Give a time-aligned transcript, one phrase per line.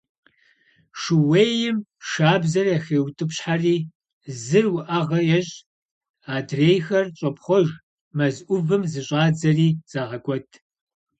[1.01, 1.77] Шууейм
[2.09, 3.77] шабзэр яхеутӀыпщхьэри
[4.43, 5.55] зыр уӀэгъэ ещӀ,
[6.35, 7.67] адрейхэр щӀопхъуэж,
[8.15, 10.49] мэз Ӏувым зыщӀадзэри, загъэкӀуэд.